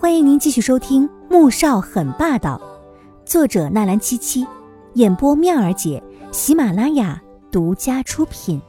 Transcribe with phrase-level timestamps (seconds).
[0.00, 2.56] 欢迎您继续收听《穆少很霸道》，
[3.28, 4.46] 作者纳兰七七，
[4.94, 6.00] 演播妙儿姐，
[6.30, 8.62] 喜马拉雅独家出品。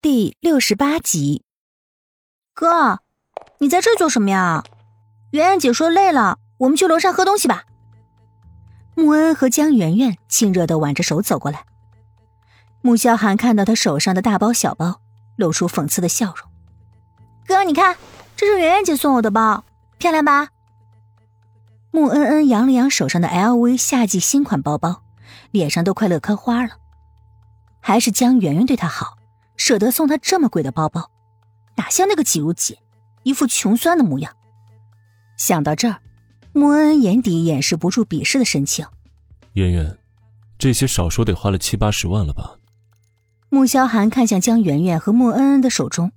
[0.00, 1.44] 第六十八集，
[2.54, 3.00] 哥，
[3.58, 4.64] 你在这做什么呀？
[5.32, 7.64] 圆圆姐说累了，我们去楼上喝东西吧。
[8.94, 11.66] 穆恩和江圆圆亲热的挽着手走过来。
[12.80, 15.02] 穆萧寒看到他手上的大包小包，
[15.36, 16.50] 露出讽刺的笑容。
[17.46, 17.94] 哥，你看。
[18.36, 19.64] 这是圆圆姐送我的包，
[19.98, 20.48] 漂亮吧？
[21.90, 25.02] 穆恩恩扬了扬手上的 LV 夏季新款包包，
[25.50, 26.70] 脸上都快乐开花了。
[27.80, 29.18] 还是江圆圆对她好，
[29.56, 31.10] 舍得送她这么贵的包包，
[31.76, 32.78] 哪像那个季如姐，
[33.22, 34.32] 一副穷酸的模样。
[35.36, 36.00] 想到这儿，
[36.52, 38.86] 穆恩恩眼底掩饰不住鄙视的神情。
[39.52, 39.98] 圆圆，
[40.58, 42.56] 这些少说得花了七八十万了吧？
[43.50, 46.10] 穆萧寒看向江圆圆和穆恩恩的手中，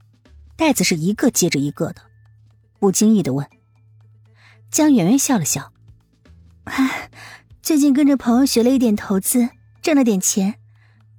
[0.55, 2.01] 袋子是一个接着一个的。
[2.79, 3.47] 不经意的问，
[4.69, 5.71] 江圆圆笑了笑
[7.63, 9.49] ：“最近跟着朋友学了一点投资，
[9.81, 10.59] 挣了点钱，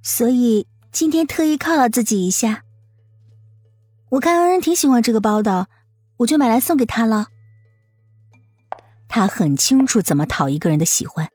[0.01, 2.63] 所以今天特意犒劳自己一下。
[4.09, 5.67] 我看恩恩挺喜欢这个包的，
[6.17, 7.27] 我就买来送给她了。
[9.09, 11.29] 他很清楚怎么讨一个人的喜欢，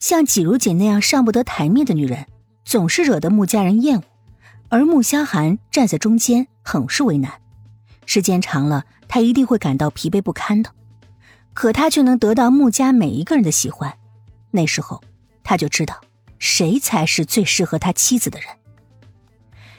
[0.00, 2.26] 像季如锦那样上不得台面的女人，
[2.64, 4.04] 总是惹得穆家人厌恶，
[4.72, 7.30] 而穆萧寒站在中间，很是为难。
[8.06, 10.70] 时间长了。”他一定会感到疲惫不堪的，
[11.52, 13.98] 可他却能得到穆家每一个人的喜欢，
[14.52, 15.02] 那时候
[15.44, 16.00] 他就知道
[16.38, 18.48] 谁才是最适合他妻子的人。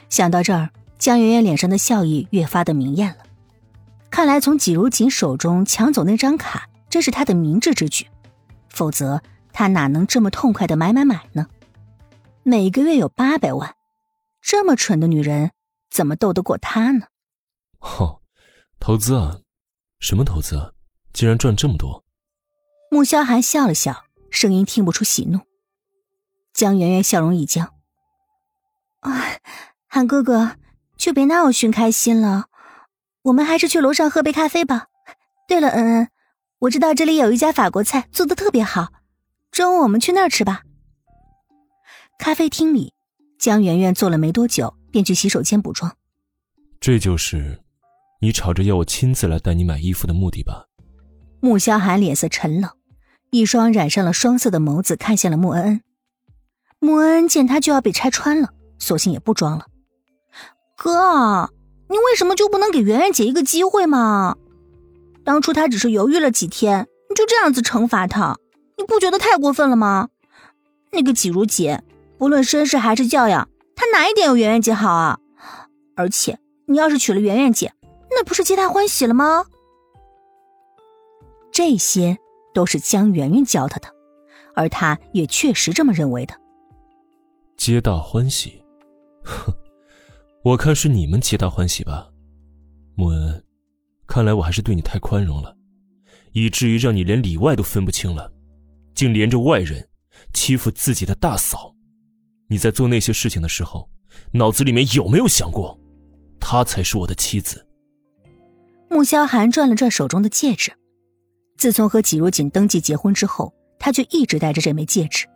[0.08, 0.70] 想到这儿，
[1.00, 3.24] 江圆圆脸上的笑意越发的明艳了。
[4.08, 8.06] 看来从季如锦手中抢走那张卡，这是他的明智之举，
[8.68, 9.20] 否则
[9.52, 11.48] 他哪能这么痛快的买买买呢？
[12.44, 13.74] 每个月有八百万，
[14.44, 15.52] 这么蠢的女人
[15.90, 17.06] 怎么斗得过他呢？
[17.80, 18.20] 哼。
[18.78, 19.40] 投资啊，
[19.98, 20.72] 什么投资啊？
[21.14, 22.04] 竟然赚这么多！
[22.90, 25.40] 穆萧寒笑了笑，声音听不出喜怒。
[26.52, 27.72] 江圆圆笑容一僵
[29.00, 29.22] ：“啊，
[29.88, 30.56] 韩哥哥，
[30.98, 32.48] 就别拿我寻开心了。
[33.22, 34.88] 我们还是去楼上喝杯咖啡吧。
[35.48, 36.10] 对了，恩恩，
[36.58, 38.92] 我知道这里有一家法国菜做的特别好，
[39.50, 40.60] 中午我们去那儿吃吧。”
[42.18, 42.92] 咖啡厅里，
[43.38, 45.94] 江媛媛坐了没多久，便去洗手间补妆。
[46.80, 47.60] 这就是。
[48.20, 50.64] 你吵着要我亲自来带你买衣服的目的吧？
[51.40, 52.70] 穆萧寒脸色沉冷，
[53.30, 55.80] 一双染上了双色的眸子看向了穆恩恩。
[56.78, 59.66] 穆恩恩见他就要被拆穿了，索性也不装了。
[60.74, 61.50] 哥，
[61.90, 64.36] 你为什么就不能给媛媛姐一个机会吗？
[65.22, 68.38] 当初她只是犹豫了几天，你就这样子惩罚她，
[68.78, 70.08] 你不觉得太过分了吗？
[70.92, 71.78] 那个季如锦，
[72.24, 75.20] 不论身世还是教养，他哪一点有圆圆姐好啊？
[75.94, 77.74] 而且你要是娶了圆圆姐，
[78.08, 79.44] 那不是皆大欢喜了吗？
[81.52, 82.16] 这些
[82.54, 83.88] 都是江圆圆教他的，
[84.54, 86.34] 而他也确实这么认为的。
[87.58, 88.64] 皆大欢喜，
[89.22, 89.52] 哼，
[90.44, 92.08] 我看是你们皆大欢喜吧。
[92.94, 93.44] 穆恩，
[94.06, 95.54] 看来我还是对你太宽容了，
[96.32, 98.32] 以至于让你连里外都分不清了，
[98.94, 99.86] 竟连着外人
[100.32, 101.73] 欺负自己的大嫂。
[102.54, 103.90] 你在做那些事情的时候，
[104.30, 105.76] 脑子里面有没有想过，
[106.38, 107.66] 她才是我的妻子？
[108.88, 110.72] 穆萧寒转了转手中的戒指，
[111.58, 115.26] 自从和季如锦登记结婚之后，他就一直戴着这枚戒指。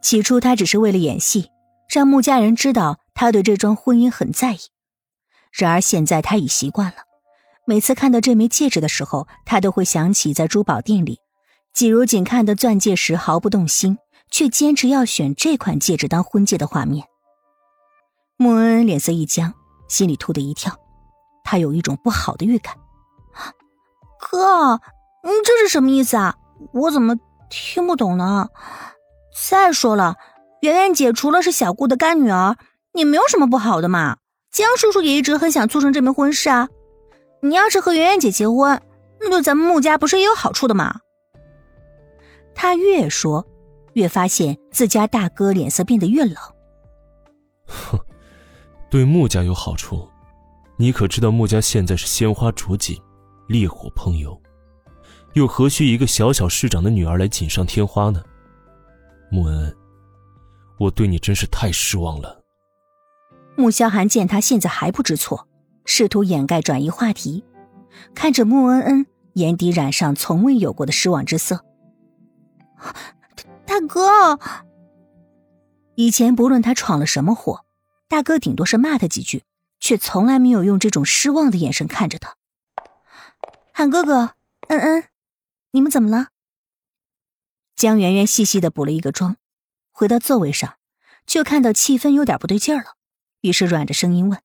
[0.00, 1.50] 起初他只是为了演戏，
[1.92, 4.58] 让穆家人知道他对这桩婚姻很在意。
[5.50, 6.98] 然而现在他已习惯了，
[7.66, 11.18] 每次看到这枚戒指的时候，他都会想起在珠宝店里，
[11.74, 13.98] 季如锦看的钻戒时毫不动心，
[14.32, 17.06] 却坚持要选这款戒指当婚戒的画面。
[18.36, 19.52] 穆恩脸色一僵，
[19.88, 20.74] 心里突的一跳，
[21.44, 22.74] 他有一种不好的预感。
[24.18, 24.80] 哥，
[25.22, 26.34] 你这是什么意思啊？
[26.72, 27.14] 我怎么
[27.50, 28.48] 听不懂呢？
[29.48, 30.16] 再说了，
[30.62, 32.56] 圆圆姐除了是小顾的干女儿，
[32.94, 34.16] 也没有什么不好的嘛。
[34.50, 36.68] 江叔叔也一直很想促成这门婚事啊。
[37.42, 38.80] 你要是和圆圆姐结婚，
[39.20, 41.00] 那对咱们穆家不是也有好处的吗？
[42.54, 43.46] 他越说，
[43.94, 46.34] 越发现自家大哥脸色变得越冷。
[47.66, 47.98] 哼，
[48.90, 50.08] 对穆家有好处。
[50.76, 53.00] 你可知道穆家现在是鲜花着锦，
[53.46, 54.40] 烈火烹油，
[55.34, 58.22] 又何须一个小小市长的女儿来锦上添花呢？
[59.30, 59.76] 穆恩，
[60.78, 62.42] 我对你真是太失望了。
[63.56, 65.46] 穆萧寒见他现在还不知错，
[65.84, 67.44] 试图掩盖转移话题，
[68.14, 71.64] 看着穆恩恩，眼底染上从未有过的失望之色。
[73.72, 74.38] 大哥，
[75.94, 77.64] 以前不论他闯了什么祸，
[78.06, 79.44] 大哥顶多是骂他几句。
[79.80, 82.36] 却从来没有用这种失望的眼神看着他。
[83.72, 84.34] 韩哥哥，
[84.68, 85.04] 恩恩，
[85.72, 86.28] 你们怎么了？
[87.74, 89.38] 江圆圆细细的补了一个妆，
[89.90, 90.74] 回到座位上，
[91.26, 92.96] 就看到气氛有点不对劲了，
[93.40, 94.38] 于是软着声音问。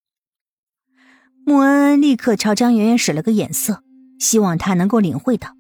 [1.46, 3.84] 穆恩恩立刻朝江圆圆使了个眼色，
[4.20, 5.57] 希望她能够领会到。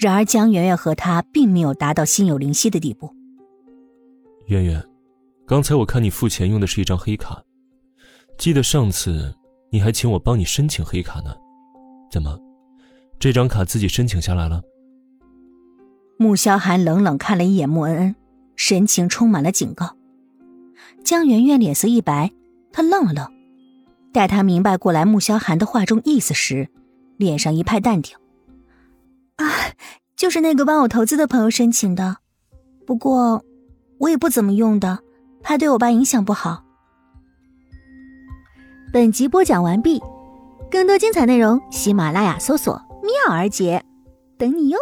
[0.00, 3.12] 然而江媛媛和他并没有达到心有灵犀的地步。
[4.46, 4.80] 媛媛，
[5.44, 7.42] 刚才我看你付钱用的是一张黑卡，
[8.38, 9.34] 记得上次
[9.70, 11.34] 你还请我帮你申请黑卡呢，
[12.12, 12.38] 怎么，
[13.18, 14.62] 这张卡自己申请下来了？
[16.16, 18.14] 穆萧寒冷冷看了一眼穆恩恩，
[18.54, 19.96] 神情充满了警告。
[21.04, 22.30] 江媛媛脸色一白，
[22.70, 23.32] 她愣了愣，
[24.12, 26.68] 待她明白过来穆萧寒的话中意思时，
[27.16, 28.16] 脸上一派淡定。
[29.38, 29.72] 啊，
[30.16, 32.18] 就是那个帮我投资的朋友申请的，
[32.86, 33.44] 不过
[33.98, 34.98] 我也不怎么用的，
[35.42, 36.64] 怕对我爸影响不好。
[38.92, 40.02] 本集播讲完毕，
[40.70, 43.84] 更多精彩内容，喜马拉雅搜索“妙儿姐”，
[44.38, 44.78] 等你哟。